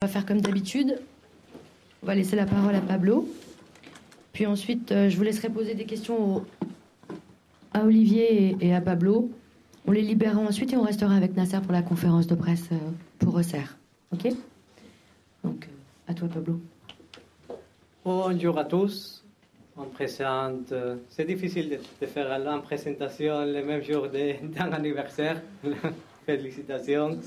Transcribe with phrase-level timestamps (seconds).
[0.00, 1.00] On va faire comme d'habitude.
[2.04, 3.28] On va laisser la parole à Pablo.
[4.32, 6.46] Puis ensuite, euh, je vous laisserai poser des questions
[7.74, 9.28] à Olivier et, à Pablo.
[9.88, 12.76] On les libérera ensuite et on restera avec Nasser pour la conférence de presse euh,
[13.18, 13.76] pour Resserre.
[14.12, 14.32] OK?
[15.42, 16.60] Donc, euh, à toi, Pablo.
[18.04, 19.24] Bonjour à tous.
[19.76, 20.72] On présente.
[21.08, 24.06] C'est difficile de, faire la présentation le même jour
[24.44, 25.42] d'un anniversaire.
[26.24, 27.18] Félicitations.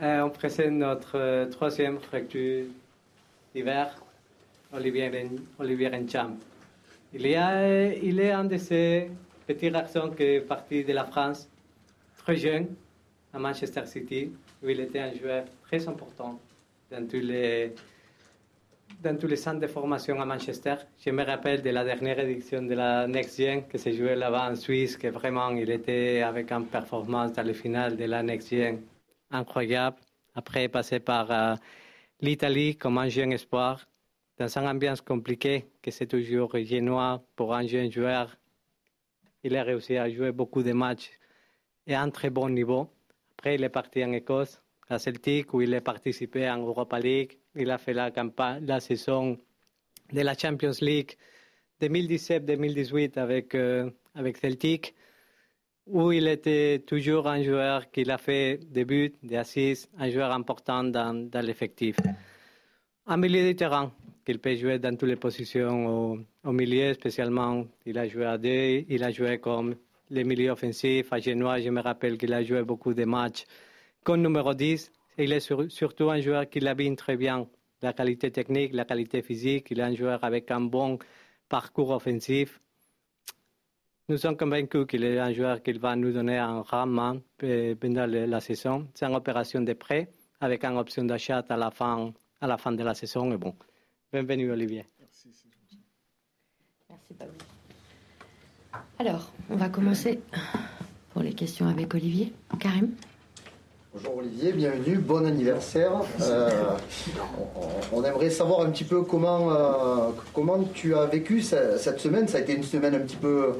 [0.00, 2.64] On présente notre troisième fracture
[3.54, 3.94] d'hiver
[4.72, 5.10] Olivier,
[5.58, 6.36] Olivier Encham.
[7.12, 7.36] Il, y
[8.02, 9.08] il est un de ces
[9.46, 11.48] petits garçons qui est parti de la France
[12.18, 12.66] très jeune
[13.32, 16.40] à Manchester City, où il était un joueur très important
[16.90, 17.72] dans tous les,
[19.00, 20.74] dans tous les centres de formation à Manchester.
[21.04, 24.56] Je me rappelle de la dernière édition de la Next qui s'est jouée là-bas en
[24.56, 28.52] Suisse, que vraiment il était avec une performance dans le final de la Next
[29.34, 29.98] incroyable.
[30.34, 31.54] Après, passé par euh,
[32.20, 33.86] l'Italie comme un jeune espoir
[34.38, 38.36] dans une ambiance compliquée, que c'est toujours génois pour un jeune joueur.
[39.44, 41.10] Il a réussi à jouer beaucoup de matchs
[41.86, 42.88] et à un très bon niveau.
[43.36, 47.38] Après, il est parti en Écosse, à Celtic, où il a participé en Europa League.
[47.54, 49.38] Il a fait la, campagne, la saison
[50.12, 51.12] de la Champions League
[51.80, 54.94] 2017-2018 avec, euh, avec Celtic,
[55.86, 60.32] où il était toujours un joueur qui a fait des buts, des assists, un joueur
[60.32, 61.96] important dans, l'effectif.
[63.06, 63.92] Un milieu de terrain,
[64.24, 68.84] qu'il peut jouer dans toutes les positions au, milieu, spécialement il a joué à deux,
[68.88, 69.76] il a joué comme
[70.10, 71.60] le milieu offensif à Genoa.
[71.60, 73.44] Je me rappelle qu'il a joué beaucoup de matchs
[74.02, 74.90] comme numéro 10.
[75.18, 77.46] Il est surtout un joueur qui l'habille très bien
[77.82, 79.68] la qualité technique, la qualité physique.
[79.70, 80.98] Il est un joueur avec un bon
[81.48, 82.60] parcours offensif.
[84.08, 88.40] Nous sommes convaincus qu'il est un joueur qui va nous donner un rendement pendant la
[88.40, 88.86] saison.
[88.94, 90.08] C'est une opération de prêt
[90.40, 93.32] avec une option d'achat à la fin, à la fin de la saison.
[93.32, 93.54] Et bon,
[94.14, 94.84] Bienvenue, Olivier.
[95.00, 95.28] Merci,
[96.88, 97.34] Merci, Pablo.
[98.98, 100.20] Alors, on va commencer
[101.12, 102.32] pour les questions avec Olivier.
[102.60, 102.90] Karim
[103.92, 105.92] Bonjour Olivier, bienvenue, bon anniversaire.
[106.20, 106.76] Euh,
[107.92, 112.28] on, aimerait savoir un petit peu comment, euh, comment tu as vécu cette semaine.
[112.28, 113.54] Ça a été une semaine un petit peu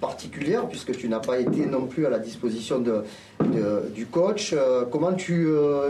[0.00, 3.04] particulière puisque tu n'as pas été non plus à la disposition de,
[3.94, 4.52] du coach.
[4.52, 5.46] Euh, comment tu,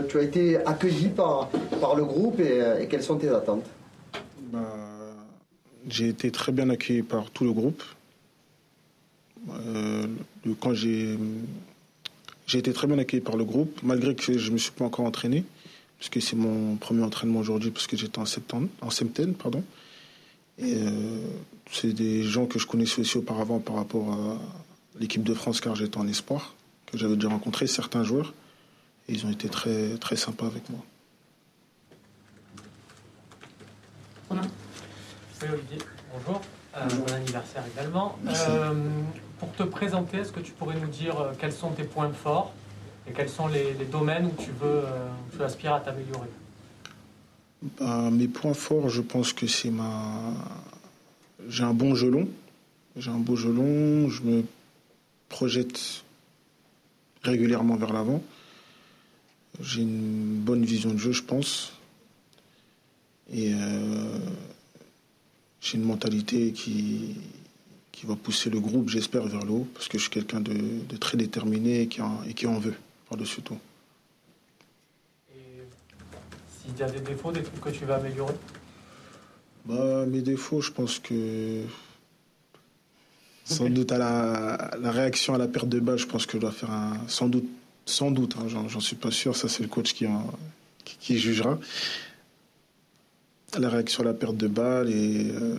[0.09, 1.49] tu, as été accueilli par,
[1.79, 3.65] par le groupe et quelles sont tes attentes?
[4.51, 4.59] Bah,
[5.87, 7.83] j'ai été très bien accueilli par tout le groupe.
[9.49, 10.05] Euh,
[10.59, 11.17] quand j'ai
[12.45, 14.83] j'ai été très bien accueilli par le groupe, malgré que je ne me suis pas
[14.83, 15.45] encore entraîné,
[15.97, 19.63] puisque c'est mon premier entraînement aujourd'hui, puisque j'étais en septembre, en septembre, pardon.
[20.61, 20.89] Et euh,
[21.71, 24.37] c'est des gens que je connaissais aussi auparavant par rapport à
[24.99, 26.53] l'équipe de France, car j'étais en espoir,
[26.85, 28.33] que j'avais déjà rencontré certains joueurs,
[29.09, 30.79] et ils ont été très très sympas avec moi.
[35.39, 35.79] Salut Olivier,
[36.13, 36.41] bonjour.
[36.77, 38.17] Euh, bon anniversaire également.
[38.27, 38.73] Euh,
[39.39, 42.53] pour te présenter, est-ce que tu pourrais nous dire quels sont tes points forts
[43.07, 44.83] et quels sont les, domaines où tu veux,
[45.35, 46.29] tu aspires à t'améliorer?
[47.61, 50.33] Bah, Mes points forts, je pense que c'est ma.
[51.49, 52.27] J'ai un bon gelon.
[52.97, 54.09] J'ai un beau gelon.
[54.09, 54.43] Je me
[55.29, 56.03] projette
[57.23, 58.23] régulièrement vers l'avant.
[59.59, 61.73] J'ai une bonne vision de jeu, je pense.
[63.33, 64.19] Et euh,
[65.61, 67.15] j'ai une mentalité qui,
[67.91, 70.57] qui va pousser le groupe, j'espère, vers le haut, parce que je suis quelqu'un de,
[70.97, 72.73] très déterminé et qui, en, et qui en veut,
[73.07, 73.59] par-dessus tout.
[75.35, 78.33] Et s'il y a des défauts, des trucs que tu vas améliorer
[79.65, 81.63] bah, Mes défauts, je pense que
[83.45, 86.41] sans doute à la, la, réaction à la perte de balle, je pense que je
[86.41, 86.97] dois faire un.
[87.07, 87.49] Sans doute,
[87.85, 90.25] sans doute, hein, j'en suis pas sûr, ça c'est le coach qui, en,
[90.85, 91.59] qui jugera
[93.59, 95.57] la réaction à la perte de balle et euh,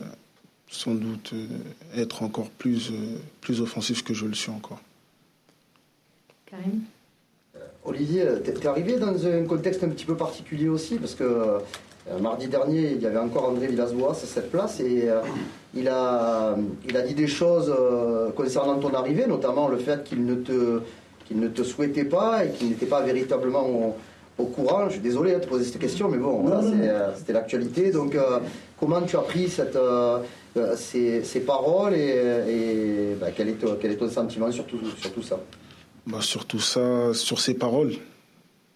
[0.70, 1.46] sans doute euh,
[1.94, 4.80] être encore plus, euh, plus offensif que je le suis encore.
[6.46, 6.82] Karim?
[7.84, 11.58] Olivier, tu es arrivé dans un contexte un petit peu particulier aussi, parce que
[12.20, 15.08] mardi dernier, il y avait encore André Villas-Boas à cette place, et
[15.74, 16.56] il, a,
[16.88, 17.74] il a dit des choses
[18.36, 20.80] concernant ton arrivée, notamment le fait qu'il ne, te,
[21.26, 23.96] qu'il ne te souhaitait pas et qu'il n'était pas véritablement
[24.38, 24.86] au courant.
[24.86, 27.90] Je suis désolé de te poser cette question, mais bon, euh, c'était l'actualité.
[27.90, 28.38] Donc, euh,
[28.78, 30.18] comment tu as pris cette, euh,
[30.76, 35.12] ces, ces, paroles et, bah, quel, est ton, quel, est ton, sentiment sur tout, sur
[35.12, 35.38] tout ça?
[36.06, 37.94] Bah, Sur tout ça, sur ces paroles,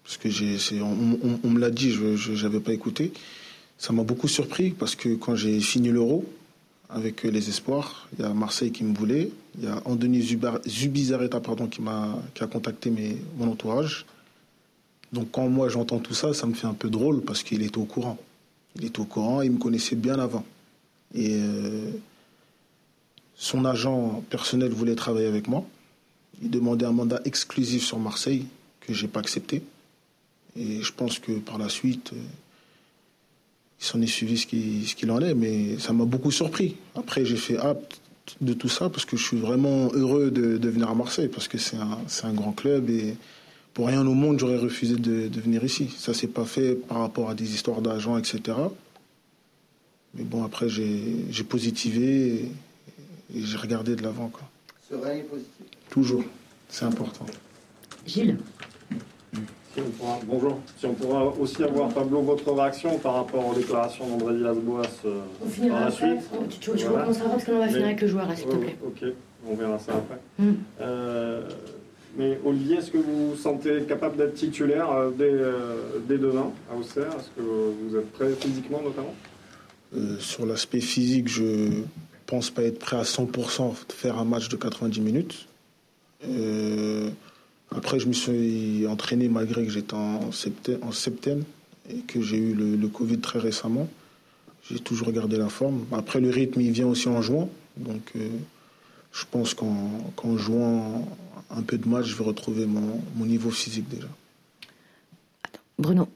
[0.03, 3.11] parce que j'ai, on, me l'a dit, je n'avais pas écouté.
[3.77, 6.25] Ça m'a beaucoup surpris parce que quand j'ai fini l'Euro
[6.89, 10.21] avec les Espoirs, il y a Marseille qui me voulait, il y a Andoni
[10.67, 12.91] Zubizarreta pardon, qui, m'a, qui a contacté
[13.37, 14.05] mon entourage
[15.13, 17.77] Donc quand moi j'entends tout ça, ça me fait un peu drôle parce qu'il était
[17.77, 18.17] au courant.
[18.75, 20.45] Il était au courant, il me connaissait bien avant.
[21.13, 21.91] Et euh,
[23.35, 25.65] son agent personnel voulait travailler avec moi.
[26.41, 28.45] Il demandait un mandat exclusif sur Marseille
[28.81, 29.63] que j'ai pas accepté.
[30.55, 32.17] Et je pense que par la suite, euh,
[33.79, 36.77] il s'en est suivi ce qu'il en est, mais ça m'a beaucoup surpris.
[36.95, 38.01] Après, j'ai fait apte
[38.41, 41.57] de tout ça parce que je suis vraiment heureux de, venir à Marseille parce que
[41.57, 43.15] c'est un, un, grand club et
[43.73, 45.93] pour rien au monde, j'aurais refusé de, venir ici.
[45.95, 48.57] Ça s'est pas fait par rapport à des histoires d'agents, etc.
[50.15, 52.49] Mais bon, après, j'ai positivé
[53.35, 54.31] et, j'ai regardé de l'avant.
[54.89, 55.76] Serein et positif.
[55.89, 56.23] Toujours,
[56.69, 57.25] c'est important.
[58.05, 58.37] Gilles
[60.25, 60.59] bonjour.
[60.77, 65.69] Si on pourra aussi avoir, Pablo, votre réaction par rapport aux déclarations d'André Villas-Boas euh,
[65.69, 66.19] par la suite.
[66.59, 68.77] Tu, tu, recommenceras parce qu'on va finir avec le joueur, s'il te plaît.
[68.85, 69.09] ok,
[69.47, 70.19] on verra ça après.
[70.39, 70.55] Hmm.
[70.81, 71.47] Euh,
[72.17, 75.33] mais Olivier, est-ce que vous vous sentez capable d'être titulaire euh, dès,
[76.07, 77.09] dès, demain à Auxerre?
[77.17, 79.13] Est-ce que vous êtes prêt physiquement notamment?
[80.19, 81.83] Sur l'aspect physique, je
[82.25, 85.47] pense pas être prêt à 100% de faire un match de 90 minutes.
[87.75, 91.43] Après, je me suis entraîné malgré que j'étais en septembre,
[91.89, 93.87] et que j'ai eu le, Covid très récemment.
[94.69, 95.85] J'ai toujours gardé la forme.
[95.91, 97.49] Après, le rythme, il vient aussi en jouant.
[97.77, 98.27] Donc, euh,
[99.13, 101.07] je pense qu'en jouant
[101.49, 104.07] un peu de match, je vais retrouver mon, niveau physique déjà.
[105.79, 106.07] Bruno.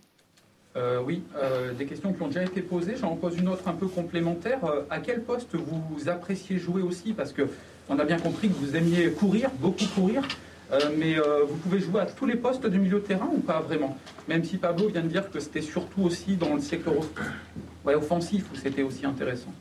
[0.75, 2.95] Euh, oui, euh, des questions qui ont déjà été posées.
[2.99, 4.59] J'en pose une autre un peu complémentaire.
[4.89, 7.13] à quel poste vous appréciez jouer aussi?
[7.13, 7.47] Parce que
[7.91, 10.23] on a bien compris que vous aimiez courir, beaucoup courir.
[10.71, 13.39] Euh, mais euh, vous pouvez jouer à tous les postes du milieu de terrain ou
[13.39, 13.97] pas vraiment?
[14.29, 16.93] Même si Pablo vient de dire que c'était surtout aussi dans le secteur
[17.85, 19.53] offensif où c'était aussi intéressant.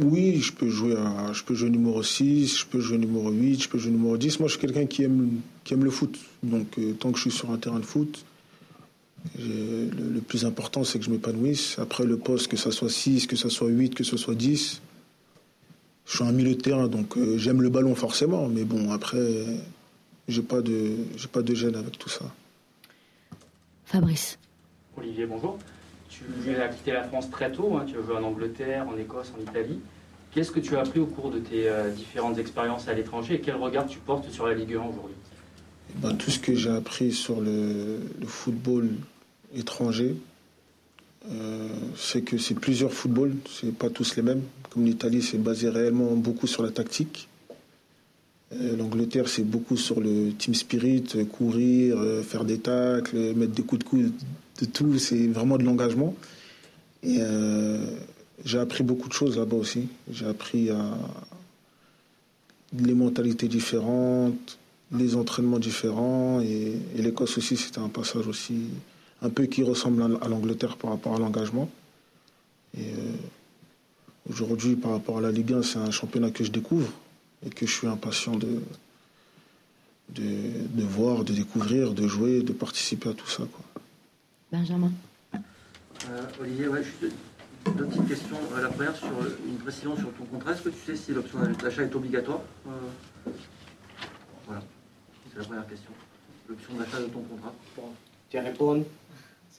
[0.00, 3.64] Oui, je peux jouer à, je peux jouer numéro 6, je peux jouer numéro 8,
[3.64, 4.40] je peux jouer numéro 10.
[4.40, 5.40] Moi, je suis quelqu'un qui aime,
[5.70, 6.16] le foot.
[6.42, 8.24] Donc, euh, tant que je suis sur un terrain de foot,
[9.38, 11.78] le, plus important, c'est que je m'épanouisse.
[11.78, 14.80] Après, le poste, que ça soit 6, que ça soit 8, que ce soit 10,
[16.10, 18.48] je suis un milieu de terrain, donc j'aime le ballon forcément.
[18.48, 19.44] Mais bon, après,
[20.26, 22.24] j'ai pas de j'ai pas de gêne avec tout ça.
[23.84, 24.38] Fabrice.
[24.96, 25.58] Olivier, bonjour.
[26.08, 27.84] Tu as quitté la France très tôt, hein.
[27.86, 29.78] tu as joué en Angleterre, en Écosse, en Italie.
[30.32, 33.40] Qu'est-ce que tu as appris au cours de tes euh, différentes expériences à l'étranger et
[33.40, 35.16] quel regard tu portes sur la Ligue 1 aujourd'hui?
[35.90, 38.90] Eh ben, Tout ce que j'ai appris sur le, football
[39.54, 40.16] étranger,
[41.28, 44.42] euh, c'est que c'est plusieurs footballs, c'est pas tous les mêmes.
[44.70, 47.28] Comme l'Italie, c'est basé réellement beaucoup sur la tactique.
[48.52, 53.62] Euh, L'Angleterre, c'est beaucoup sur le team spirit, euh, courir, faire des tacles, mettre des
[53.62, 54.12] coups de coude,
[54.60, 54.98] de tout.
[54.98, 56.14] C'est vraiment de l'engagement.
[57.02, 57.18] Et
[58.44, 59.88] j'ai appris beaucoup de choses là-bas aussi.
[60.12, 60.98] J'ai appris à
[62.78, 64.58] les mentalités différentes,
[64.92, 66.40] les entraînements différents.
[66.40, 68.64] Et, l'Écosse aussi, c'était un passage aussi
[69.22, 71.70] un peu qui ressemble à, l'Angleterre par rapport à l'engagement.
[72.76, 72.92] Et
[74.28, 76.90] aujourd'hui, par rapport à la Ligue 1, c'est un championnat que je découvre
[77.44, 78.60] et que je suis impatient de,
[80.14, 83.44] de, voir, de découvrir, de jouer, de participer à tout ça.
[83.44, 83.82] Quoi.
[84.52, 84.92] Benjamin.
[85.34, 86.82] Euh, Olivier, ouais,
[87.76, 88.38] deux petites questions.
[88.54, 89.08] Euh, la première, sur
[89.46, 90.52] une précision sur ton contrat.
[90.52, 93.30] Est-ce que tu sais si l'option d'achat est obligatoire euh,
[94.46, 94.62] Voilà,
[95.30, 95.90] c'est la première question.
[96.48, 97.54] L'option d'achat de ton contrat.
[97.76, 97.84] Bon,
[98.32, 98.84] je réponds.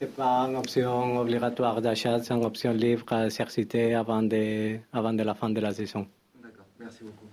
[0.01, 4.77] Ce n'est pas une option obligatoire d'achat, c'est une option libre à exercer avant de,
[4.91, 6.07] avant de la fin de la saison.
[6.41, 7.27] D'accord, merci beaucoup.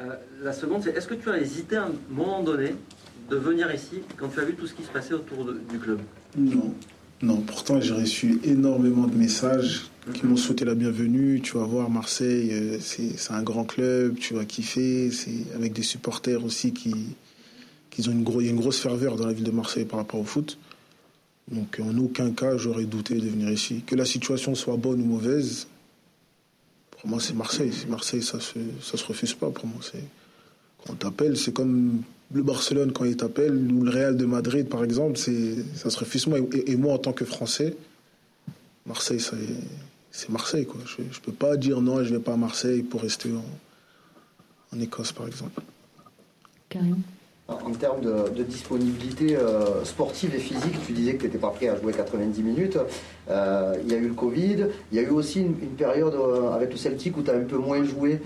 [0.00, 2.74] Euh, la seconde, c'est est-ce que tu as hésité à un moment donné
[3.30, 6.00] de venir ici quand tu as vu tout ce qui se passait autour du club?
[6.36, 6.74] Non.
[7.22, 11.40] Non, pourtant j'ai reçu énormément de messages qui m'ont souhaité la bienvenue.
[11.40, 15.12] Tu vas voir Marseille, euh, c'est un grand club, tu vas kiffer.
[15.12, 17.14] C'est avec des supporters aussi qui,
[17.90, 20.24] qui ont une, a une grosse ferveur dans la ville de Marseille par rapport au
[20.24, 20.58] foot.
[21.50, 23.82] Donc en aucun cas j'aurais douté de venir ici.
[23.86, 25.66] Que la situation soit bonne ou mauvaise,
[26.90, 27.72] pour moi, c'est Marseille.
[27.88, 29.50] Marseille, ça se, ça se refuse pas.
[29.50, 30.02] Pour moi, c'est
[30.84, 32.02] quand on t'appelle, c'est comme
[32.32, 35.98] le Barcelone quand il t'appelle ou le Real de Madrid, par exemple, c'est ça se
[35.98, 36.38] refuse pas.
[36.66, 37.76] Et, moi, en tant que Français,
[38.84, 39.20] Marseille,
[40.10, 40.80] c'est Marseille, quoi.
[40.86, 44.80] Je, ne peux pas dire non, je vais pas à Marseille pour rester en, en
[44.80, 45.62] Écosse, par exemple.
[46.68, 46.98] Carrément
[47.48, 51.68] en termes de, disponibilité euh, sportive et physique, tu disais que tu n'étais pas prêt
[51.68, 52.78] à jouer 90 minutes.
[53.30, 56.52] Euh, il y a eu le Covid, il y a eu aussi une, période euh,
[56.52, 58.20] avec le Celtic où tu as un peu moins joué.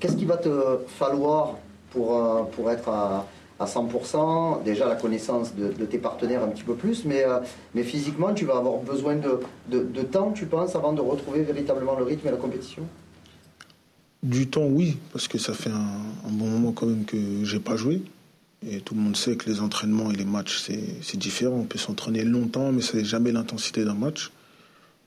[0.00, 1.58] Qu'est-ce qu'il va te falloir
[1.90, 3.26] pour, pour être à,
[3.60, 7.24] 100% Déjà la connaissance de, tes partenaires un petit peu plus, mais,
[7.74, 11.94] mais physiquement, tu vas avoir besoin de, de temps, tu penses, avant de retrouver véritablement
[11.96, 12.82] le rythme et la compétition?
[14.22, 17.76] Du temps, oui, parce que ça fait un, bon moment quand même que j'ai pas
[17.76, 18.02] joué.
[18.64, 20.62] Et tout le monde sait que les entraînements et les matchs,
[21.02, 21.56] c'est différent.
[21.56, 24.30] On peut s'entraîner longtemps, mais ce n'est jamais l'intensité d'un match.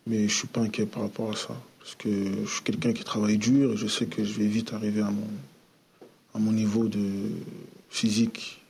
[0.07, 1.55] Mais je ne suis pas inquiet par rapport à ça.
[1.79, 4.73] Parce que je suis quelqu'un qui travaille dur et je sais que je vais vite
[4.73, 5.27] arriver à mon,
[6.33, 6.99] à mon niveau de
[7.89, 8.61] physique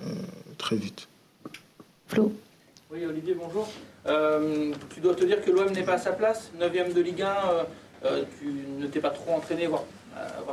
[0.00, 0.12] euh,
[0.58, 1.08] très vite.
[2.08, 2.32] Flo
[2.92, 3.70] Oui, Olivier, bonjour.
[4.06, 7.22] Euh, tu dois te dire que l'OM n'est pas à sa place, 9 de Ligue
[7.22, 7.26] 1.
[7.26, 7.64] Euh,
[8.38, 8.46] tu
[8.78, 9.84] ne t'es pas trop entraîné, voire,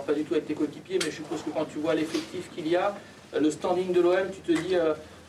[0.06, 2.68] pas du tout avec tes coéquipiers, mais je suppose que quand tu vois l'effectif qu'il
[2.68, 2.96] y a,
[3.40, 4.76] le standing de l'OM, tu te dis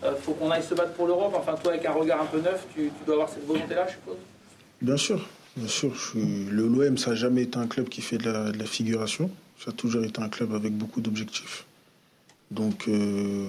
[0.02, 1.34] il faut qu'on aille se battre pour l'Europe.
[1.36, 4.16] Enfin, toi, avec un regard un peu neuf, tu, dois avoir cette volonté-là, je suppose
[4.80, 5.92] Bien sûr, bien sûr.
[6.50, 9.30] L'OM, ça n'a jamais été un club qui fait de la, figuration.
[9.58, 11.66] Ça a toujours été un club avec beaucoup d'objectifs.
[12.50, 13.48] Donc, euh,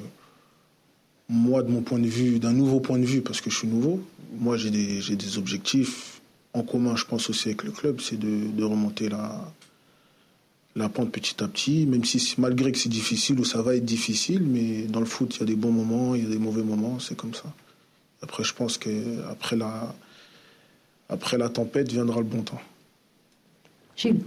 [1.29, 3.67] moi, de mon point de vue, d'un nouveau point de vue, parce que je suis
[3.67, 4.01] nouveau,
[4.33, 6.18] moi, j'ai des, des, objectifs
[6.59, 9.51] en commun, je pense aussi avec le club, c'est de, remonter la,
[10.75, 13.85] la pente petit à petit, même si malgré que c'est difficile ou ça va être
[13.85, 16.37] difficile, mais dans le foot, il y a des bons moments, il y a des
[16.37, 17.53] mauvais moments, c'est comme ça.
[18.21, 19.95] Après, je pense qu'après la,
[21.07, 22.61] après la tempête viendra le bon temps.
[23.95, 24.21] Gilles.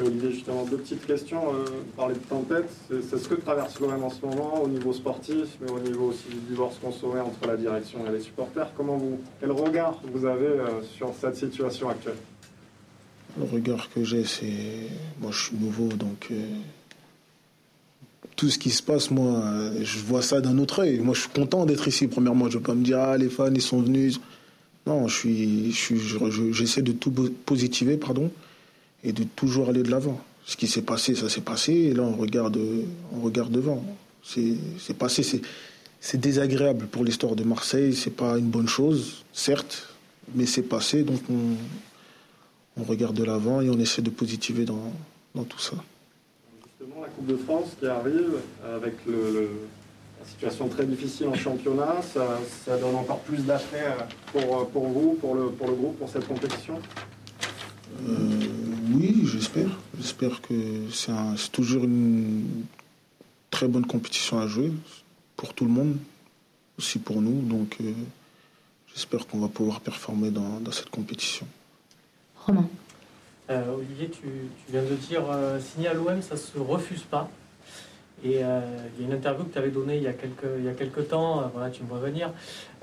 [0.00, 1.54] Olivier, justement, deux petites questions.
[1.54, 1.64] Euh,
[1.96, 5.70] parler de tempête, c'est ce que traverse l'OM en ce moment au niveau sportif, mais
[5.70, 8.70] au niveau aussi du divorce consommé entre la direction et les supporters.
[8.76, 12.16] Comment vous, quel regard vous avez euh, sur cette situation actuelle?
[13.38, 14.90] Le regard que j'ai, c'est.
[15.20, 16.28] Moi, je suis nouveau, donc.
[16.30, 16.46] Euh,
[18.36, 19.42] tout ce qui se passe, moi,
[19.80, 20.98] je vois ça d'un autre œil.
[20.98, 22.50] Moi, je suis content d'être ici, premièrement.
[22.50, 24.20] Je ne veux pas me dire, ah, les fans, ils sont venus.
[24.86, 27.10] Non, je suis, je j'essaie de tout
[27.44, 28.30] positiver, pardon,
[29.06, 30.20] et de toujours aller de l'avant.
[30.44, 32.58] Ce qui s'est passé, ça s'est passé, et là on regarde,
[33.14, 33.82] on regarde devant.
[34.22, 35.22] C'est passé,
[36.00, 37.94] c'est désagréable pour l'histoire de Marseille.
[37.94, 39.88] C'est pas une bonne chose, certes,
[40.34, 41.54] mais c'est passé, donc on,
[42.80, 44.92] on regarde de l'avant et on essaie de positiver dans,
[45.34, 45.76] dans tout ça.
[46.68, 48.34] Justement, la Coupe de France qui arrive
[48.76, 49.48] avec le
[50.26, 51.96] situation très difficile en championnat.
[52.02, 53.96] Ça, donne encore plus d'attrait
[54.32, 56.80] pour, pour vous, pour le, pour le groupe, pour cette compétition?
[58.04, 59.70] Oui, j'espère.
[59.98, 60.54] J'espère que
[60.92, 62.64] c'est toujours une
[63.50, 64.72] très bonne compétition à jouer
[65.36, 65.96] pour tout le monde,
[66.78, 67.40] aussi pour nous.
[67.42, 67.78] Donc
[68.94, 71.46] j'espère qu'on va pouvoir performer dans, dans cette compétition.
[72.44, 72.68] Romain.
[73.48, 75.22] Olivier, tu, tu, viens de dire
[75.60, 77.30] signer à l'OM, ça se refuse pas.
[78.24, 78.60] Et euh,
[78.96, 80.68] il y a une interview que tu avais donnée il y a quelques, il y
[80.68, 82.30] a quelques temps, euh, voilà, tu me vois venir,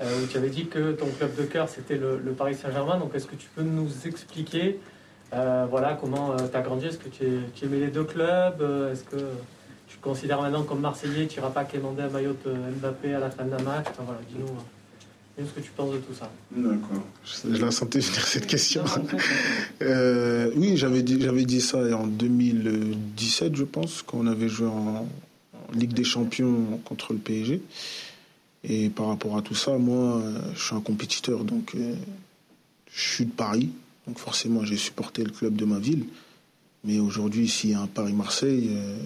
[0.00, 2.98] euh, où tu avais dit que ton club de cœur c'était le, Paris Saint-Germain.
[2.98, 4.78] Donc est-ce que tu peux nous expliquer
[5.70, 6.86] voilà, comment tu as grandi?
[6.86, 7.24] Est-ce que tu,
[7.54, 8.62] tu, aimais les deux clubs?
[8.92, 9.22] Est-ce que
[9.88, 13.20] tu te considères maintenant comme Marseillais Tu n'iras pas quémander un maillot de Mbappé à
[13.20, 13.86] la fin d'un match?
[13.98, 14.46] Voilà, Dis-nous
[15.38, 16.30] ce que tu penses de tout ça.
[16.52, 17.02] D'accord.
[17.24, 18.84] Je la sentais venir cette question.
[19.80, 25.06] oui, j'avais dit, j'avais dit ça en 2017, je pense, quand on avait joué en,
[25.72, 27.60] Ligue des Champions contre le PSG.
[28.64, 30.22] Et par rapport à tout ça, moi,
[30.54, 31.94] je suis un compétiteur, donc euh,
[32.92, 33.70] je suis de Paris,
[34.06, 36.04] donc forcément j'ai supporté le club de ma ville.
[36.84, 38.98] Mais aujourd'hui, s'il y a un Paris-Marseille, euh,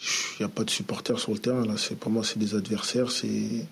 [0.00, 1.64] il n'y a pas de supporters sur le terrain.
[1.64, 3.66] Là, c'est pour moi, c'est des adversaires, c'est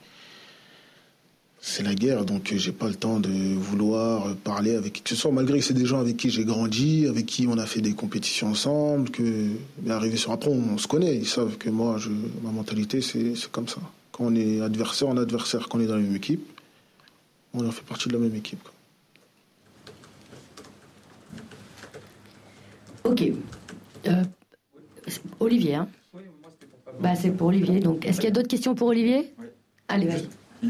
[1.82, 5.30] la guerre, donc j'ai pas le temps de vouloir parler avec qui que ce soit,
[5.30, 7.92] malgré que c'est des gens avec qui j'ai grandi, avec qui on a fait des
[7.92, 9.48] compétitions ensemble, que
[9.82, 12.10] mais arrivé sur après on, se connaît, ils savent que moi je,
[12.42, 13.80] ma mentalité c'est comme ça.
[14.12, 16.46] Quand on est adversaire, on est adversaire, quand on est dans la même équipe,
[17.52, 18.66] on en fait partie de la même équipe.
[23.20, 23.32] Ok.
[24.06, 24.24] Euh,
[25.40, 25.88] Olivier, hein
[27.00, 27.80] bah, c'est pour Olivier.
[27.80, 29.32] Donc, est-ce qu'il y a d'autres questions pour Olivier
[29.88, 30.28] Allez, vas-y.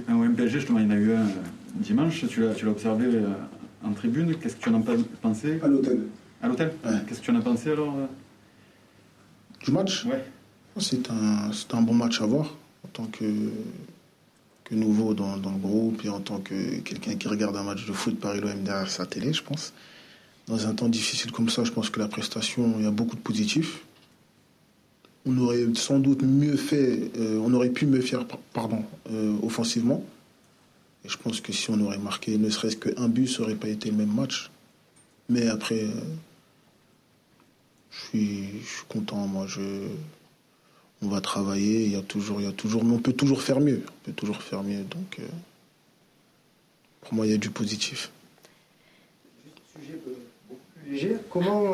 [0.09, 1.27] Un justement, il y en a eu un
[1.77, 2.25] dimanche.
[2.29, 3.29] Tu l'as, observé euh,
[3.85, 4.35] en tribune.
[4.37, 4.85] Qu'est-ce que tu en as
[5.21, 6.03] pensé À l'hôtel.
[6.43, 6.73] À l'hôtel
[7.07, 8.07] Qu'est-ce que tu en as pensé alors euh
[9.65, 10.05] Du match?
[10.07, 10.25] Ouais.
[10.79, 13.25] C'est un, un bon match à voir en tant que,
[14.65, 17.87] que nouveau dans, dans, le groupe et en tant que quelqu'un qui regarde un match
[17.87, 19.73] de foot Paris-l'OM derrière sa télé, je pense.
[20.51, 23.17] Dans un temps difficile comme ça, je pense que la prestation, il y a beaucoup
[23.17, 23.81] de positifs
[25.27, 30.05] on aurait sans doute mieux fait, euh, on aurait pu mieux faire, pardon, euh, offensivement.
[31.05, 33.69] Et je pense que si on aurait marqué ne serait-ce qu'un but, ça n'aurait pas
[33.69, 34.51] été le même match.
[35.29, 35.91] Mais après, euh,
[37.91, 38.49] je, suis,
[38.89, 39.27] content.
[39.27, 39.61] Moi, je,
[41.03, 41.85] on va travailler.
[41.85, 43.83] Il y a toujours, il y a toujours, mais on peut toujours faire mieux.
[43.87, 44.85] On peut toujours faire mieux.
[44.85, 45.21] Donc,
[47.03, 48.11] pour moi, il y a du positif.
[49.79, 49.99] Sujet
[51.31, 51.65] Comment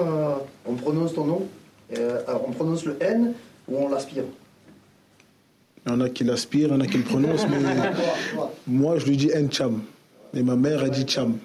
[0.66, 1.48] on prononce ton nom
[1.96, 3.32] euh, alors on prononce le N
[3.68, 4.24] ou on l'aspire?
[5.86, 7.58] Il y en a qui l'aspirent, il y en a qui le prononcent, mais
[8.66, 9.82] moi je lui dis N-Cham.
[10.34, 11.38] Et ma mère a dit Cham.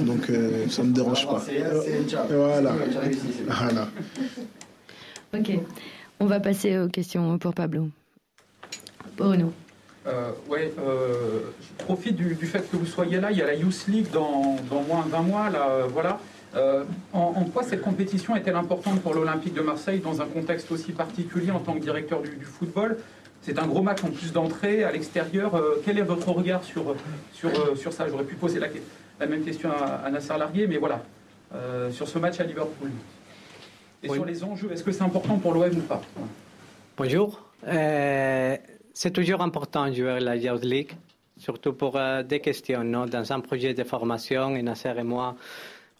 [0.00, 1.40] Donc euh, ça ne me dérange pas.
[1.46, 1.62] C'est
[2.34, 2.72] Voilà.
[3.46, 3.88] voilà.
[5.32, 5.58] Ok.
[6.20, 7.88] On va passer aux questions pour Pablo.
[9.16, 9.52] Bruno.
[10.06, 13.30] Euh, ouais, euh, je profite du, du, fait que vous soyez là.
[13.30, 15.50] Il y a la Youth League dans, dans moins de 20 mois.
[15.50, 16.20] Là, euh, voilà.
[16.56, 20.70] Euh, en, en, quoi cette compétition est-elle importante pour l'Olympique de Marseille dans un contexte
[20.70, 22.98] aussi particulier en tant que directeur du, du football?
[23.42, 25.54] C'est un gros match en plus d'entrée à l'extérieur.
[25.54, 26.94] Euh, quel est votre regard sur,
[27.32, 28.08] sur, euh, sur ça?
[28.08, 28.68] J'aurais pu poser la,
[29.20, 31.02] la, même question à, à Nasser Larguier, mais voilà.
[31.90, 32.90] sur ce match à Liverpool.
[34.02, 34.16] Et oui.
[34.16, 36.00] sur les enjeux, est-ce que c'est important pour l'OM ou pas?
[36.96, 37.42] Bonjour.
[37.66, 40.92] c'est toujours important de jouer la Youth League,
[41.36, 42.84] surtout pour des questions.
[42.84, 43.06] Non?
[43.06, 45.36] Dans un projet de formation, Nasser et moi,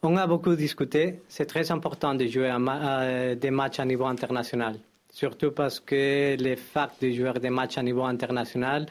[0.04, 1.20] on a beaucoup discuté.
[1.28, 4.76] C'est très important de jouer euh, des matchs à niveau international,
[5.11, 8.87] surtout parce que le fait de jouer des matchs à niveau international,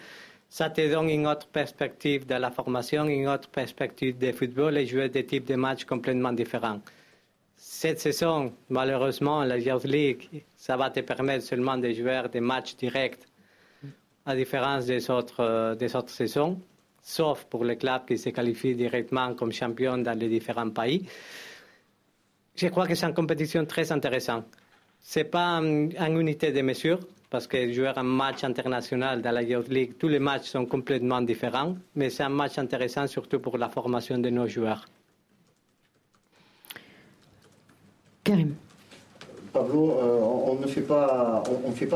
[0.50, 4.86] ça te donne une autre perspective de la formation, une autre perspective de football et
[4.86, 6.80] jouer des types de matchs complètement différents.
[7.56, 12.76] Cette saison, malheureusement, la Youth League, ça va te permettre seulement de jouer des matchs
[12.76, 13.20] directs
[14.26, 16.60] à différence des autres, des autres saisons,
[17.04, 21.06] sauf pour les clubs qui se qualifient directement comme champions dans les différents pays.
[22.56, 24.46] Je crois que c'est une compétition très intéressante.
[25.02, 29.44] Ce n'est pas une, unité de mesure, parce que jouer un match international dans la
[29.44, 33.58] Youth League, tous les matchs sont complètement différents, mais c'est un match intéressant surtout pour
[33.58, 34.86] la formation de nos joueurs.
[38.24, 38.56] Karim.
[39.54, 41.44] Pablo, euh, on, ne fait pas,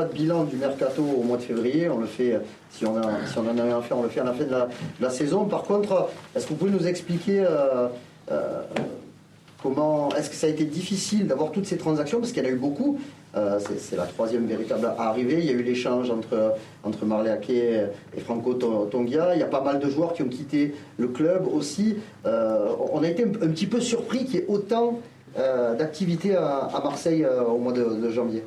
[0.06, 1.90] de bilan du mercato au mois de février.
[1.90, 4.26] On le fait, si on, a, si en a rien fait, on le fait à
[4.26, 4.56] la fin de
[5.02, 5.46] la, saison.
[5.46, 7.88] Par contre, est-ce que vous pouvez nous expliquer euh,
[8.32, 8.62] euh,
[9.64, 12.20] comment, est-ce que ça a été difficile d'avoir toutes ces transactions?
[12.20, 13.00] Parce qu'il y en a eu beaucoup.
[13.34, 15.40] c'est la troisième véritable arrivée.
[15.40, 19.34] Il y a eu l'échange entre entre Marley et Franco Tongia.
[19.34, 21.96] Il y a pas mal de joueurs qui ont quitté le club aussi.
[22.24, 25.00] on a été un, petit peu surpris qu'il y ait autant
[25.36, 28.44] d'activité à, Marseille euh, au mois de, janvier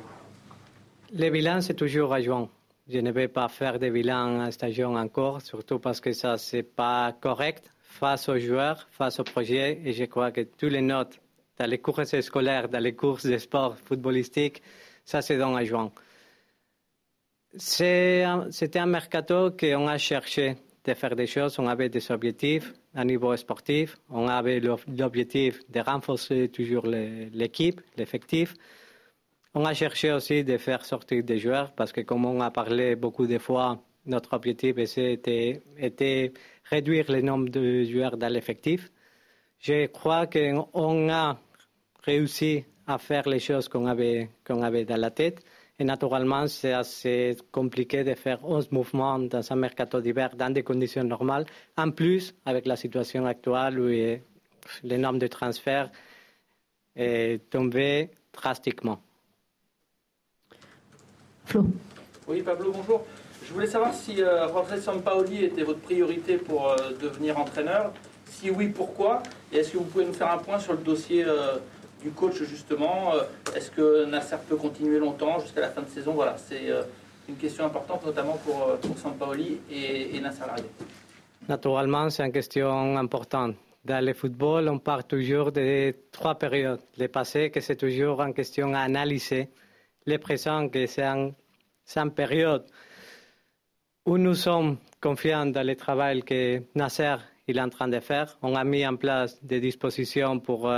[1.13, 2.49] Le bilan, c'est toujours à juin.
[2.87, 6.63] Je ne vais pas faire de bilan à station encore, surtout parce que ça, c'est
[6.63, 9.79] pas correct face aux joueurs, face au projet.
[9.85, 11.19] Et je crois que tous les notes
[11.57, 14.61] dans les cours scolaires, dans les courses de sport footballistique,
[15.05, 15.91] ça, c'est dans à juin.
[17.55, 23.05] C'était un mercato qu'on a cherché de faire des choses, on avait des objectifs à
[23.05, 28.53] niveau sportif, on avait l'objectif de renforcer toujours l'équipe, l'effectif.
[29.53, 32.95] On a cherché aussi de faire sortir des joueurs parce que comme on a parlé
[32.95, 36.33] beaucoup de fois, notre objectif était, était
[36.69, 38.91] réduire le nombre de joueurs dans l'effectif.
[39.59, 41.39] Je crois qu'on a
[42.03, 45.43] réussi à faire les choses qu'on avait, qu'on avait dans la tête.
[45.81, 50.61] Et naturellement, c'est assez compliqué de faire 11 mouvements dans un mercato d'hiver dans des
[50.61, 51.47] conditions normales.
[51.75, 55.89] En plus, avec la situation actuelle où le nombre de transferts
[56.95, 59.01] est tombé drastiquement.
[61.45, 61.65] Flo.
[62.27, 63.03] Oui, Pablo, bonjour.
[63.43, 67.91] Je voulais savoir si euh, Jorge Sampaoli était votre priorité pour euh, devenir entraîneur.
[68.27, 69.23] Si oui, pourquoi?
[69.51, 71.57] Et est-ce que vous pouvez nous faire un point sur le dossier euh,
[72.01, 73.15] du coach justement.
[73.15, 73.23] Euh,
[73.55, 76.13] est-ce que Nasser peut continuer longtemps jusqu'à la fin de saison?
[76.13, 76.83] Voilà, c'est euh,
[77.29, 80.69] une question importante notamment pour, euh, pour Sampaoli et, et Nasser Larguet.
[81.47, 83.55] Naturellement, c'est une question importante.
[83.83, 86.81] Dans le football, on parle toujours de trois périodes.
[86.97, 89.49] Le passé, que c'est toujours une question à analyser.
[90.05, 91.31] Le présent, que c'est un,
[91.95, 92.65] une période
[94.05, 97.15] où nous sommes confiants dans le travail que Nasser
[97.47, 98.37] est en train de faire.
[98.43, 100.71] On a mis en place des dispositions pour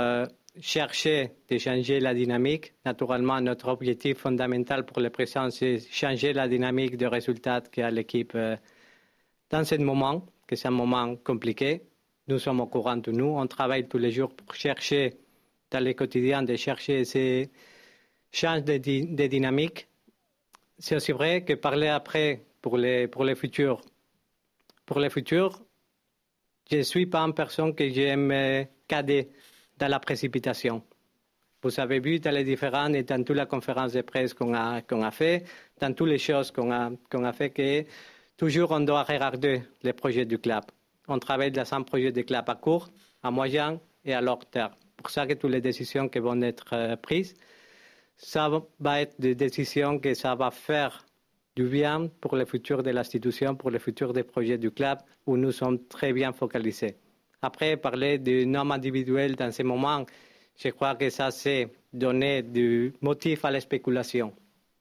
[0.60, 2.74] chercher de changer la dynamique.
[2.84, 8.32] Naturellement, notre objectif fondamental pour le présent, c'est changer la dynamique de résultats qu'a l'équipe
[8.34, 8.56] euh,
[9.50, 11.82] dans ce moment, que c'est un moment compliqué.
[12.28, 13.26] Nous sommes au courant de nous.
[13.26, 15.18] On travaille tous les jours pour chercher,
[15.70, 17.50] dans le quotidien, de chercher ces
[18.32, 19.88] changements de, de, dynamique.
[20.78, 23.80] C'est aussi vrai que parler après pour les, pour les futurs.
[24.86, 25.60] Pour les futurs,
[26.70, 29.30] je ne suis pas une personne que j'aime cader
[29.78, 30.82] dans la précipitation.
[31.62, 34.82] Vous avez vu dans les différents et dans toute la conférence de presse qu'on a,
[34.82, 35.44] qu'on a fait,
[35.80, 37.84] dans toutes les choses qu'on a, qu'on a fait, que
[38.36, 40.64] toujours on doit regarder les projets du club.
[41.08, 42.90] On travaille dans un projet de club à court,
[43.22, 44.72] à moyen et à long terme.
[44.96, 47.34] Pour ça que toutes les décisions qui vont être euh, prises,
[48.16, 51.04] ça va être des décisions que ça va faire
[51.56, 55.36] du bien pour le futur de l'institution, pour le futur des projets du club, où
[55.36, 56.96] nous sommes très bien focalisés.
[57.44, 60.06] Après, parler du nom individuel dans ce moment,
[60.56, 64.32] je crois que ça, c'est donner du motif à la spéculation.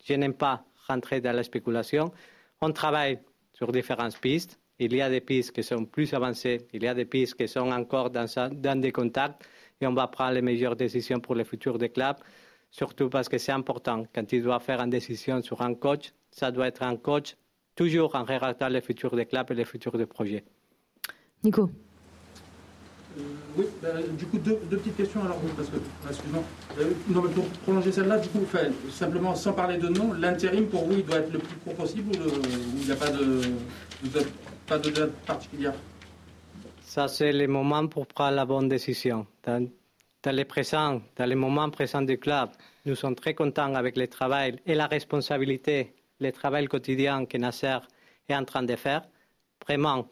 [0.01, 2.13] Je n'aime pas rentrer dans la spéculation.
[2.61, 3.19] On travaille
[3.51, 4.57] sur différentes pistes.
[4.79, 7.49] Il y a des pistes qui sont plus avancées, il y a des pistes qui
[7.49, 9.43] sont encore dans, des contacts
[9.81, 12.15] et on va prendre les meilleures décisions pour le futur des clubs,
[12.71, 14.05] surtout parce que c'est important.
[14.15, 17.35] Quand il doit faire une décision sur un coach, ça doit être un coach
[17.75, 20.45] toujours en regardant le futur des clubs et le futur des projets.
[21.43, 21.69] Nico
[23.55, 25.23] oui, bah, du coup, deux, petites questions.
[25.23, 25.77] Alors, parce que,
[26.09, 26.43] excuse-moi.
[26.79, 26.91] Euh,
[27.35, 31.17] pour prolonger celle-là, du coup, enfin, simplement, sans parler de nom, l'intérim, pour vous, doit
[31.17, 32.29] être le plus court possible ou
[32.79, 33.41] il n'y a pas de,
[34.65, 35.73] pas de date particulière?
[36.81, 39.27] Ça, c'est le moment pour prendre la bonne décision.
[39.43, 39.67] Dans,
[40.23, 42.49] dans le présent, dans le moment présent du club,
[42.85, 47.77] nous sommes très contents avec le travail et la responsabilité, le travail quotidien que Nasser
[48.27, 49.03] est en train de faire.
[49.65, 50.07] Vraiment,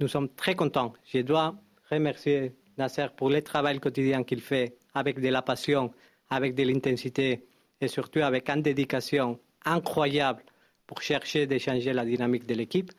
[0.00, 0.92] nous sommes très contents.
[1.12, 1.54] Je dois
[1.90, 5.92] remercier Nasser pour le travail quotidien qu'il fait avec de la passion,
[6.30, 7.44] avec de l'intensité
[7.80, 10.42] et surtout avec une dédication incroyable
[10.86, 12.90] pour chercher de changer la dynamique de l'équipe.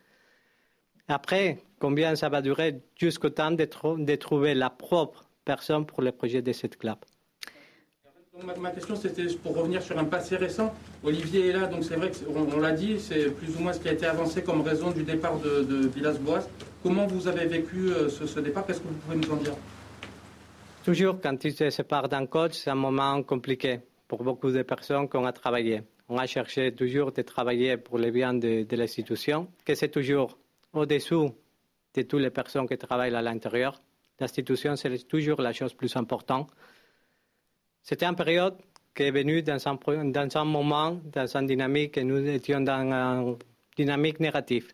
[1.08, 6.01] Après, combien ça va durer jusqu'au temps de, tro- de trouver la propre personne pour
[6.01, 6.97] le projet de cette club.
[8.34, 10.74] Ma, question, c'était pour revenir sur un passé récent.
[11.04, 13.80] Olivier est là, donc c'est vrai qu'on on, l'a dit, c'est plus ou moins ce
[13.82, 16.48] qui a été avancé comme raison du départ de, Villas-Boas.
[16.82, 18.65] Comment vous avez vécu euh, ce, départ?
[18.65, 19.54] Qu'est-ce que vous pouvez nous en dire?
[20.86, 25.10] Toujours, quand tu te sépares d'un coach, c'est un moment compliqué pour beaucoup de personnes
[25.10, 25.84] qu'on a travaillé.
[26.08, 30.38] On a cherché toujours de travailler pour le bien de, de l'institution, que c'est toujours
[30.72, 31.36] au-dessous
[31.94, 33.82] de toutes les personnes qui travaillent à l'intérieur.
[34.22, 36.50] L'institution, c'est toujours la chose plus importante.
[37.84, 38.56] C'était une période
[38.96, 43.38] qui est venue dans un, moment, dans une dynamique, et nous étions dans une
[43.76, 44.74] dynamique négative.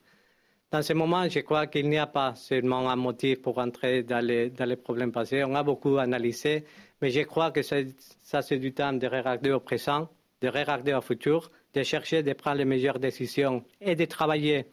[0.70, 4.26] Dans ce moment, je crois qu'il n'y a pas seulement un motif pour entrer dans
[4.26, 5.44] les, problèmes passés.
[5.46, 6.66] On a beaucoup analysé,
[7.02, 10.10] mais je crois que ça, c'est du temps de regarder au présent,
[10.42, 14.66] de regarder au futur, de chercher de prendre les meilleures décisions et de travailler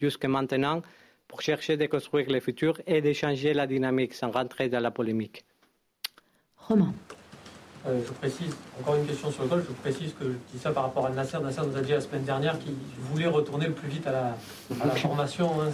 [0.00, 0.80] jusqu'à maintenant
[1.28, 4.90] pour chercher de construire le futur et de changer la dynamique sans rentrer dans la
[4.90, 5.44] polémique.
[6.56, 6.94] Romain.
[7.84, 10.70] Euh, je précise, encore une question sur le golf, je précise que je dis ça
[10.70, 11.36] par rapport à Nasser.
[11.42, 12.74] Nasser nous a dit la semaine dernière qu'il
[13.10, 14.36] voulait retourner le plus vite à la,
[14.94, 15.50] formation.
[15.60, 15.70] hein.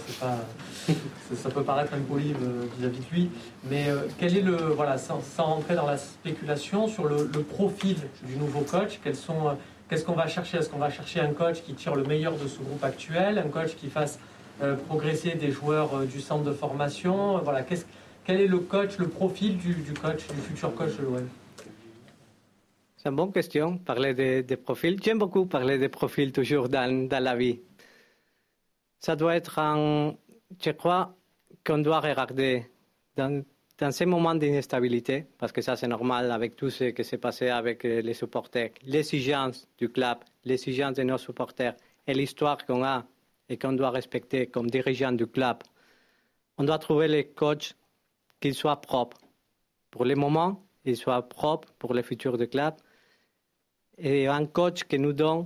[1.35, 3.29] Ça, peut paraître impoli euh, vis-à-vis de lui.
[3.69, 7.97] Mais euh, quel est le, voilà, sans, sans rentrer dans la spéculation, sur le, profil
[8.23, 9.51] du nouveau coach, quels sont, euh,
[9.87, 10.57] qu'est-ce qu'on va chercher?
[10.57, 13.49] Est-ce qu'on va chercher un coach qui tire le meilleur de ce groupe actuel, un
[13.49, 14.17] coach qui fasse
[14.87, 17.37] progresser des joueurs du centre de formation?
[17.43, 17.85] Voilà, qu'est-ce-
[18.25, 21.27] quel est le coach, le profil du, du coach, du futur coach de l'OM
[23.01, 25.01] C'est une bonne question, parler des profils.
[25.01, 27.61] J'aime beaucoup parler des profils toujours dans, la vie.
[28.99, 30.17] Ça doit être un...
[30.61, 31.15] Je crois
[31.65, 32.69] qu'on doit regarder
[33.15, 33.41] dans,
[33.91, 37.85] ces moments d'instabilité, parce que ça c'est normal avec tout ce qui s'est passé avec
[37.85, 43.05] euh, les supporters, l'exigence du club, l'exigence de nos supporters et l'histoire qu'on a
[43.47, 45.63] et qu'on doit respecter comme dirigeant du club.
[46.57, 47.77] On doit trouver les coachs
[48.41, 49.21] qu'ils soient propres.
[49.89, 52.73] Pour le moment, ils soient propres pour le futur du club
[53.99, 55.45] et un coach qui nous donne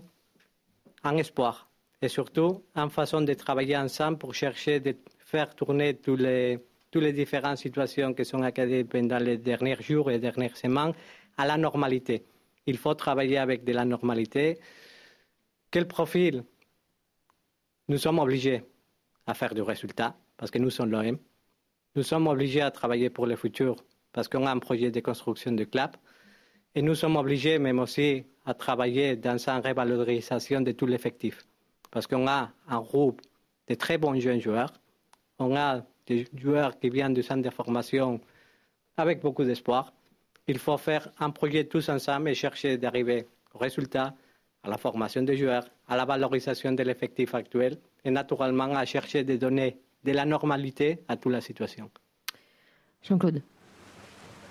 [1.04, 1.70] un espoir
[2.02, 6.60] et surtout une façon de travailler ensemble pour chercher de faire tourner tous les,
[6.92, 10.94] toutes les différentes situations qui sont accadées pendant les derniers jours et dernières semaines
[11.38, 12.24] à la normalité.
[12.66, 14.60] Il faut travailler avec de la normalité.
[15.72, 16.44] Quel profil?
[17.88, 18.64] Nous sommes obligés
[19.26, 21.18] à faire du résultat parce que nous sommes l'OM.
[21.96, 23.76] Nous sommes obligés à travailler pour le futur
[24.12, 25.92] parce qu'on a un projet de construction de club.
[26.76, 31.46] Et nous sommes obligés même aussi à travailler dans une revalorisation de tout l'effectif.
[31.92, 33.22] Parce qu'on a un groupe
[33.68, 34.74] de très bons jeunes joueurs.
[35.40, 38.20] On a des joueurs qui viennent du centre de formation
[38.98, 39.94] avec beaucoup d'espoir.
[40.48, 44.14] Il faut faire un projet tous ensemble et chercher d'arriver au résultat,
[44.64, 49.24] à la formation des joueurs, à la valorisation de l'effectif actuel et naturellement à chercher
[49.24, 51.90] de donner de la normalité à toute la situation.
[53.04, 53.42] Jean-Claude.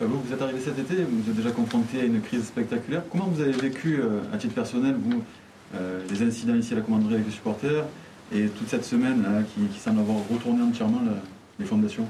[0.02, 3.04] Euh, Vous, êtes arrivé cet été, vous êtes déjà confronté à une crise spectaculaire.
[3.10, 5.22] Comment vous avez vécu, euh, à titre personnel, vous,
[5.74, 7.84] euh, les incidents ici à la commanderie avec les supporters
[8.34, 11.02] et toute cette semaine qui, semble avoir retourné entièrement
[11.58, 12.08] les fondations?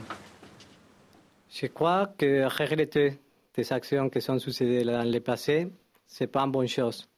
[1.51, 3.19] Je crois que regretter
[3.55, 5.69] des actions qui sont succédées dans le passé,
[6.07, 7.09] ce n'est pas une bonne chose.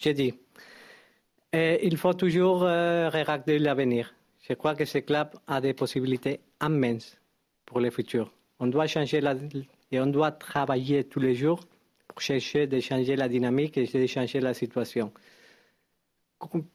[0.00, 0.32] Je dis.
[1.52, 4.14] Et il faut toujours euh, regarder l'avenir.
[4.48, 7.18] Je crois que ce club a des possibilités immenses
[7.66, 8.32] pour le futur.
[8.60, 9.34] On doit changer la,
[9.90, 11.60] et on doit travailler tous les jours
[12.08, 15.12] pour chercher de changer la dynamique et de changer la situation.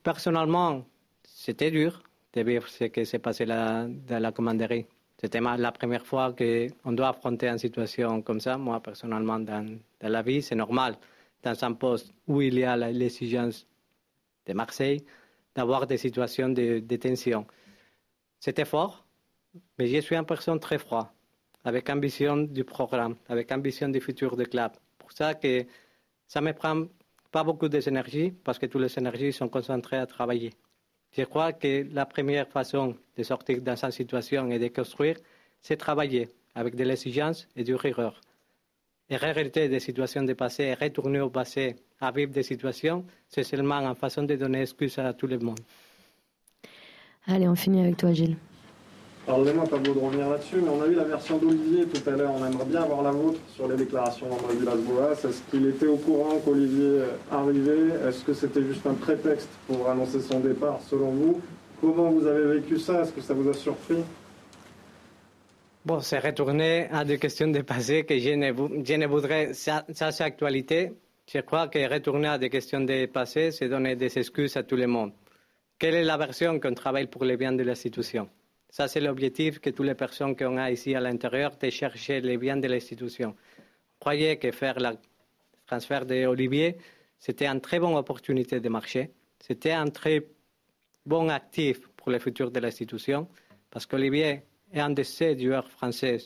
[0.01, 0.85] Personnellement,
[1.23, 2.01] c'était dur
[2.33, 4.85] de vivre ce qui s'est passé dans la commanderie.
[5.17, 8.57] C'était la première fois qu'on doit affronter une situation comme ça.
[8.57, 10.97] Moi, personnellement, dans, la vie, c'est normal,
[11.41, 13.65] dans un poste où il y a l'exigence
[14.45, 15.01] de Marseille,
[15.55, 17.45] d'avoir des situations de, de tension.
[18.39, 19.05] C'était fort,
[19.77, 21.07] mais je suis une personne très froide,
[21.63, 24.71] avec ambition du programme, avec ambition du futur du club.
[24.97, 25.65] Pour ça que
[26.27, 26.85] ça me prend
[27.31, 30.53] pas beaucoup d'énergie, parce que toutes les énergies sont concentrées à travailler.
[31.11, 35.17] Je crois que la première façon de sortir dans cette situation et de construire,
[35.61, 38.19] c'est travailler avec de l'exigence et du rigueur.
[39.09, 43.43] Et réalité des situations du passé et retourner au passé à vivre des situations, c'est
[43.43, 45.59] seulement une façon de donner excuse à tout le monde.
[47.27, 48.37] Allez, on finit avec toi, Gilles.
[49.25, 52.33] Pardonnez-moi, beau de revenir là-dessus, mais on a eu la version d'Olivier tout à l'heure.
[52.37, 55.13] On aimerait bien avoir la vôtre sur les déclarations d'André Villas-Boas.
[55.13, 60.19] Est-ce qu'il était au courant qu'Olivier arrivait Est-ce que c'était juste un prétexte pour annoncer
[60.19, 61.41] son départ, selon vous?
[61.79, 63.01] Comment vous avez vécu ça?
[63.01, 64.03] Est-ce que ça vous a surpris?
[65.85, 69.53] Bon, c'est retourner à des questions de passé que je ne, voudrais.
[69.53, 70.91] Ça, ça c'est actualité.
[71.33, 74.75] Je crois que retourner à des questions de passé, c'est donner des excuses à tout
[74.75, 75.13] le monde.
[75.79, 78.27] Quelle est la version qu'on travaille pour le bien de l'institution?
[78.75, 82.37] Ça, c'est l'objectif que toutes les personnes qu'on a ici à l'intérieur, de chercher le
[82.37, 83.35] bien de l'institution.
[83.99, 84.97] Croyez que faire le
[85.67, 86.77] transfert d'Olivier,
[87.19, 89.11] c'était une très bonne opportunité de marché.
[89.39, 90.25] C'était un très
[91.05, 93.27] bon actif pour le futur de l'institution,
[93.69, 96.17] parce qu'Olivier est un de ces joueurs français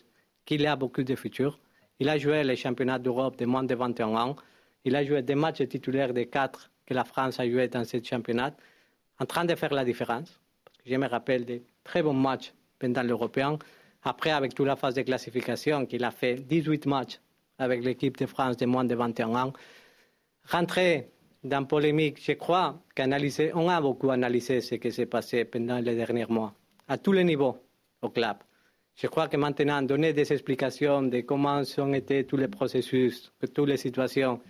[0.46, 1.60] qui a beaucoup de futur.
[2.00, 4.38] Il a joué les championnats d'Europe de moins de 21 ans.
[4.86, 8.02] Il a joué des matchs titulaires de quatre que la France a joué dans ce
[8.02, 8.56] championnat,
[9.20, 10.40] en train de faire la différence.
[10.86, 13.58] Je me rappelle des très bons matchs pendant l'Européen.
[14.04, 17.20] Après, avec toute la phase de classification, qu'il a fait 18 matchs
[17.58, 19.54] avec l'équipe de France de moins de 21 ans.
[20.44, 21.10] Rentrer
[21.44, 23.12] dans polémique, je crois qu'on
[23.70, 26.54] a beaucoup analysé ce qui s'est passé pendant les derniers mois,
[26.88, 27.58] à tous les niveaux
[28.02, 28.38] au club.
[28.96, 33.68] Je crois que maintenant, donner des explications de comment ont été tous les processus, toutes
[33.68, 34.42] les situations,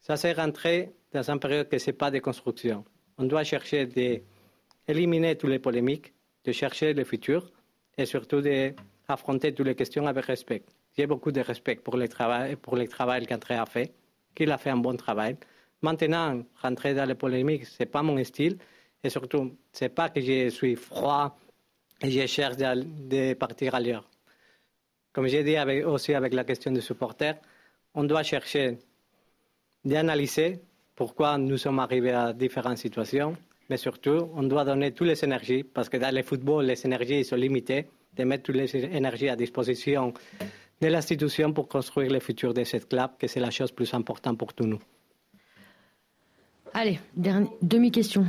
[0.00, 2.84] ça c'est rentrer dans une période que ce n'est pas de construction.
[3.18, 6.12] On doit chercher d'éliminer toutes les polémiques,
[6.44, 7.50] de chercher le futur
[7.96, 10.62] et surtout d'affronter toutes les questions avec respect.
[10.96, 13.92] J'ai beaucoup de respect pour le travail, pour le travail qu'André a fait,
[14.34, 15.36] qu'il a fait un bon travail.
[15.82, 18.58] Maintenant, rentrer dans les polémiques, ce n'est pas mon style
[19.02, 21.38] et surtout, ce n'est pas que je suis froid
[22.02, 24.08] et je cherche de partir ailleurs.
[25.12, 27.38] Comme j'ai dit aussi avec la question des supporters,
[27.94, 28.78] on doit chercher
[29.84, 30.60] d'analyser
[30.94, 33.36] pourquoi nous sommes arrivés à différentes situations,
[33.70, 37.24] mais surtout, on doit donner toutes les énergies, parce que dans le football, les énergies
[37.24, 40.12] sont limitées, de mettre toutes les énergies à disposition
[40.80, 44.36] de l'institution pour construire le futur de cette club, que c'est la chose plus importante
[44.36, 44.80] pour tous nous.
[46.74, 48.24] Allez, demi-question.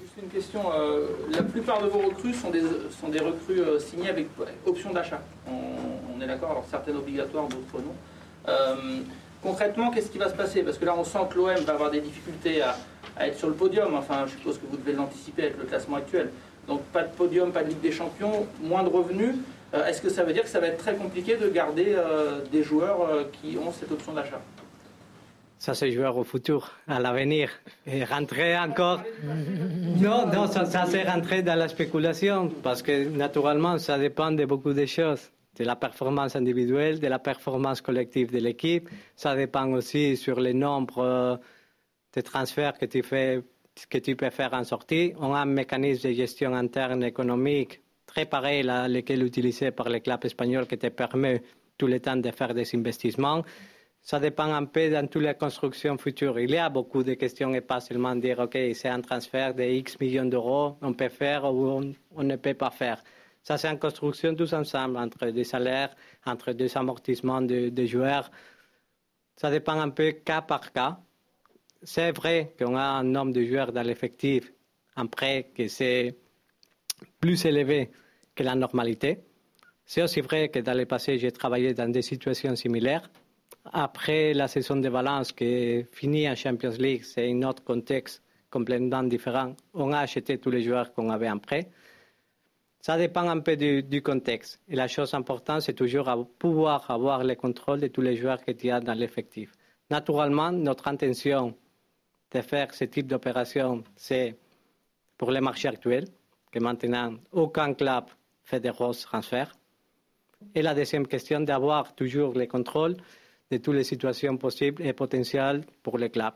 [0.00, 0.60] Juste une question.
[0.74, 4.26] Euh, la plupart de vos recrues sont des, sont des recrues euh, signées avec
[4.66, 5.22] option d'achat.
[5.46, 7.94] On, est d'accord, alors certaines obligatoires, d'autres non.
[8.48, 9.00] Euh,
[9.42, 10.62] concrètement, qu'est-ce qui va se passer?
[10.62, 12.76] Parce que là, on sent que l'OM va avoir des difficultés à,
[13.20, 13.94] être sur le podium.
[13.94, 16.30] Enfin, je suppose que vous devez l'anticiper avec le classement actuel.
[16.66, 19.34] Donc, pas de podium, pas de Ligue des Champions, moins de revenus.
[19.74, 22.40] Euh, est-ce que ça veut dire que ça va être très compliqué de garder euh,
[22.52, 24.40] des joueurs euh, qui ont cette option d'achat?
[25.58, 27.50] Ça, c'est jouer au futur, à l'avenir.
[27.86, 29.00] Et rentrer encore?
[30.00, 34.44] Non, non, ça, ça c'est rentrer dans la spéculation, parce que naturellement, ça dépend de
[34.44, 38.88] beaucoup de choses de la performance individuelle, de la performance collective de l'équipe.
[39.16, 41.36] Ça dépend aussi sur le nombre euh,
[42.14, 43.42] de transferts que tu, fais,
[43.88, 45.12] que tu peux faire en sortie.
[45.18, 50.00] On a un mécanisme de gestion interne économique très pareil à lequel utilisé par les
[50.00, 51.42] clubs espagnols qui te permet
[51.76, 53.42] tout le temps de faire des investissements.
[54.00, 56.38] Ça dépend un peu dans toutes les constructions futures.
[56.38, 59.64] Il y a beaucoup de questions et pas seulement dire, OK, c'est un transfert de
[59.64, 61.82] X millions d'euros, on peut faire ou
[62.16, 63.02] on ne peut pas faire.
[63.42, 65.94] Ça, c'est une construction tous ensemble, entre des salaires,
[66.26, 68.30] entre des amortissements de, joueurs.
[69.36, 70.98] Ça dépend un peu cas par cas.
[71.82, 74.52] C'est vrai qu'on a un nombre de joueurs dans l'effectif,
[74.96, 76.16] un prêt que c'est
[77.20, 77.90] plus élevé
[78.34, 79.20] que la normalité.
[79.86, 83.08] C'est aussi vrai que dans le passé, j'ai travaillé dans des situations similaires.
[83.72, 88.22] Après la saison de Valence, qui est finie en Champions League, c'est un autre contexte
[88.50, 89.54] complètement différent.
[89.74, 91.70] On a acheté tous les joueurs qu'on avait en prêt.
[92.88, 94.62] Ça dépend un peu du, contexte.
[94.66, 98.64] Et la chose importante, c'est toujours pouvoir avoir le contrôle de tous les joueurs qu'il
[98.64, 99.52] y a dans l'effectif.
[99.90, 101.54] Naturellement, notre intention
[102.32, 104.38] de faire ce type d'opération, c'est
[105.18, 106.06] pour le marché actuel,
[106.50, 108.04] que maintenant, aucun club
[108.42, 109.54] fait de grosses transferts.
[110.54, 112.96] Et la deuxième question, d'avoir toujours le contrôle
[113.50, 116.32] de toutes les situations possibles et potentielles pour le club.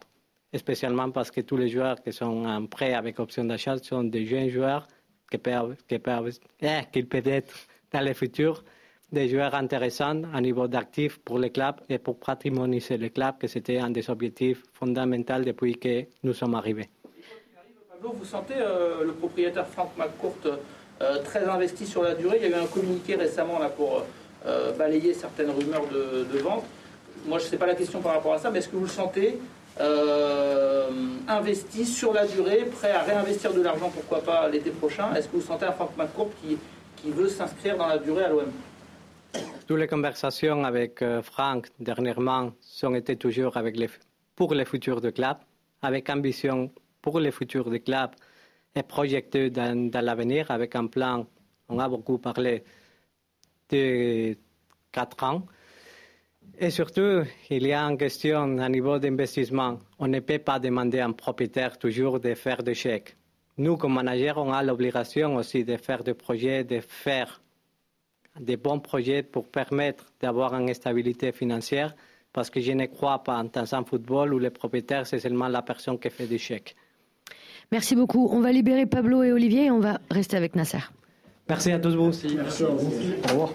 [0.54, 4.26] Spécialement parce que tous les joueurs qui sont en prêt avec option d'achat sont des
[4.26, 4.86] jeunes joueurs
[5.32, 7.54] qui peuvent, qui peuvent, eh, peut être
[7.92, 8.62] dans le futur
[9.10, 13.46] des joueurs intéressants à niveau d'actifs pour le club et pour patrimoniser le club, que
[13.46, 16.88] c'était un des objectifs fondamentaux depuis que nous sommes arrivés.
[18.02, 22.38] Vous sentez euh, le propriétaire Franck McCourt euh, très investi sur la durée.
[22.42, 24.02] Il y a eu un communiqué récemment là, pour
[24.46, 26.64] euh, balayer certaines rumeurs de, vente.
[27.26, 28.84] Moi, je ne sais pas la question par rapport à ça, mais est-ce que vous
[28.84, 29.38] le sentez
[29.80, 30.90] euh,
[31.28, 35.14] investi sur la durée, prêt à réinvestir de l'argent, pourquoi pas l'été prochain.
[35.14, 36.58] Est-ce que vous sentez un Franck McCourt qui,
[36.96, 38.52] qui veut s'inscrire dans la durée à l'OM
[39.66, 43.88] Toutes les conversations avec euh, Franck dernièrement ont été toujours avec les,
[44.36, 45.38] pour le futur du club,
[45.80, 48.10] avec ambition pour le futur du club
[48.74, 51.26] et projeté dans, dans l'avenir avec un plan,
[51.68, 52.64] on a beaucoup parlé
[53.70, 54.36] de
[54.90, 55.42] quatre ans.
[56.58, 59.78] Et surtout, il y a une question à niveau d'investissement.
[59.98, 63.16] On ne peut pas demander à un propriétaire toujours de faire des chèques.
[63.58, 67.40] Nous, comme manager, on a l'obligation aussi de faire des projets, de faire
[68.38, 71.94] des bons projets pour permettre d'avoir une stabilité financière,
[72.32, 75.62] parce que je ne crois pas dans un football où le propriétaire, c'est seulement la
[75.62, 76.74] personne qui fait des chèques.
[77.70, 78.28] Merci beaucoup.
[78.30, 80.78] On va libérer Pablo et Olivier et on va rester avec Nasser.
[81.48, 82.12] Merci à tous vous.
[82.36, 82.92] Merci à vous.
[83.24, 83.52] Au revoir.